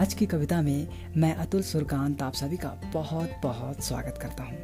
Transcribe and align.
आज 0.00 0.14
की 0.14 0.26
कविता 0.26 0.62
में 0.62 0.88
मैं 1.16 1.34
अतुल 1.34 1.62
सुरकांत 1.62 2.22
आप 2.22 2.34
सभी 2.34 2.56
का 2.56 2.68
बहुत 2.94 3.30
बहुत 3.42 3.84
स्वागत 3.84 4.18
करता 4.22 4.42
हूँ। 4.42 4.58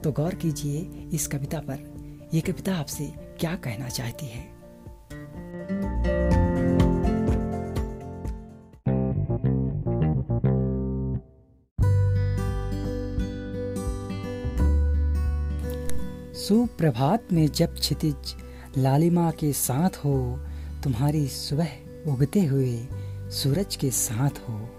तो 0.00 0.12
गौर 0.12 0.34
कीजिए 0.34 0.78
इस 1.12 1.26
कविता 1.26 1.58
पर 1.58 1.78
यह 2.34 2.40
कविता 2.40 2.74
आपसे 2.74 3.12
क्या 3.40 3.54
कहना 3.54 3.88
चाहती 3.88 4.26
है? 4.26 4.44
सुप्रभात 16.34 17.32
में 17.32 17.48
जब 17.48 17.74
क्षितिज 17.74 18.36
लालिमा 18.78 19.30
के 19.30 19.52
साथ 19.52 19.96
हो, 19.96 20.40
तुम्हारी 20.84 21.28
सुबह 21.28 21.68
उगते 22.06 22.44
हुए 22.44 22.88
सूरज 23.30 23.76
के 23.76 23.90
साथ 23.90 24.38
हो। 24.48 24.70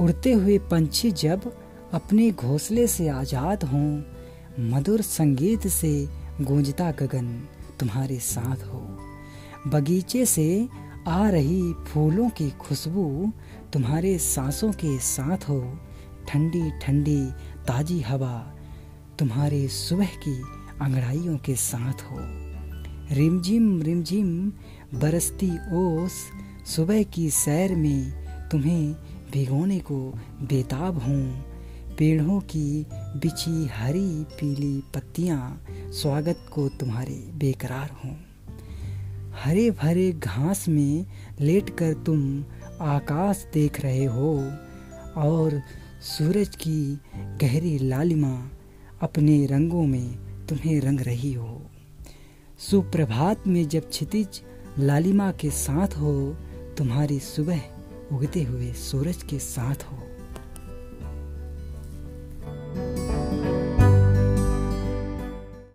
उड़ते 0.00 0.32
हुए 0.32 0.58
पंछी 0.58 1.10
जब 1.10 1.52
अपने 1.92 2.30
घोंसले 2.30 2.86
से 2.86 3.08
आज़ाद 3.08 3.64
हों, 3.64 4.02
मधुर 4.70 5.02
संगीत 5.02 5.66
से 5.66 6.08
गूंजता 6.40 6.90
गगन 6.90 7.48
तुम्हारे 7.80 8.18
साथ 8.18 8.64
हो। 8.64 8.80
बगीचे 9.66 10.26
से 10.26 10.68
आ 11.08 11.28
रही 11.30 11.72
फूलों 11.72 12.28
की 12.28 12.50
खुशबू 12.50 13.32
तुम्हारे 13.72 14.18
सांसों 14.18 14.72
के 14.72 14.98
साथ 14.98 15.48
हो। 15.48 15.78
ठंडी 16.28 16.70
ठंडी, 16.82 17.30
ताजी 17.68 18.00
हवा 18.00 18.54
तुम्हारे 19.18 19.68
सुबह 19.68 20.06
की 20.06 20.42
अंगड़ाइयों 20.80 21.36
के 21.36 21.54
साथ 21.54 22.02
हो। 22.02 22.18
रिमझिम 23.14 23.82
रिमझिम 23.82 24.52
बरसती 24.94 25.50
ओस 25.72 26.12
सुबह 26.68 27.02
की 27.02 27.30
सैर 27.30 27.74
में 27.74 28.12
तुम्हें 28.48 28.92
भिगोने 29.32 29.78
को 29.78 29.96
बेताब 30.42 30.98
हूँ। 30.98 31.44
पेड़ों 31.98 32.40
की 32.40 32.86
बिछी 32.92 33.66
हरी 33.66 34.24
पीली 34.24 34.82
पत्तियाँ 34.94 35.64
स्वागत 35.92 36.46
को 36.52 36.68
तुम्हारे 36.68 37.14
बेकरार 37.14 37.90
हों। 37.90 38.14
हरे 39.44 39.70
भरे 39.70 40.12
घास 40.12 40.68
में 40.68 41.06
लेटकर 41.40 41.94
तुम 41.94 42.44
आकाश 42.80 43.46
देख 43.54 43.80
रहे 43.80 44.04
हो 44.04 44.34
और 45.16 45.62
सूरज 46.02 46.56
की 46.56 47.00
गहरी 47.16 47.78
लालिमा 47.78 48.50
अपने 49.02 49.46
रंगों 49.46 49.86
में 49.86 50.18
तुम्हें 50.46 50.80
रंग 50.80 51.00
रही 51.00 51.32
हो। 51.32 51.62
सुप्रभात 52.58 53.46
में 53.46 53.68
जब 53.68 53.88
क्षितिज 53.88 54.42
लालिमा 54.78 55.32
के 55.32 55.50
साथ 55.50 55.88
हो 55.88 56.36
तुम्हारी 56.78 57.18
सुबह 57.20 57.60
उगते 58.12 58.42
हुए 58.42 58.72
सूरज 58.72 59.22
के 59.22 59.38
साथ 59.38 59.82
हो। 59.82 60.07